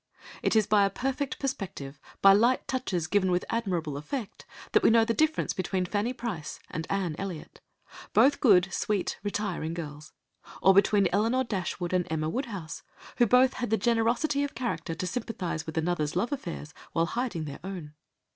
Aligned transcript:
It 0.41 0.55
is 0.55 0.65
by 0.65 0.83
a 0.83 0.89
perfect 0.89 1.37
perspective, 1.37 1.99
by 2.23 2.33
light 2.33 2.67
touches 2.67 3.05
given 3.05 3.29
with 3.29 3.45
admirable 3.51 3.97
effect, 3.97 4.47
that 4.71 4.81
we 4.81 4.89
know 4.89 5.05
the 5.05 5.13
difference 5.13 5.53
between 5.53 5.85
Fanny 5.85 6.11
Price 6.11 6.59
and 6.71 6.87
Anne 6.91 7.15
Elliot, 7.19 7.61
both 8.11 8.39
good, 8.39 8.67
sweet, 8.73 9.19
retiring 9.21 9.75
girls; 9.75 10.11
or 10.59 10.73
between 10.73 11.07
Elinor 11.13 11.43
Dashwood 11.43 11.93
and 11.93 12.07
Emma 12.09 12.29
Woodhouse, 12.31 12.81
who 13.17 13.27
both 13.27 13.53
had 13.53 13.69
the 13.69 13.77
generosity 13.77 14.43
of 14.43 14.55
character 14.55 14.95
to 14.95 15.05
sympathise 15.05 15.67
with 15.67 15.77
another's 15.77 16.15
love 16.15 16.31
affairs 16.31 16.73
while 16.93 17.05
hiding 17.05 17.45
their 17.45 17.59
own. 17.63 17.93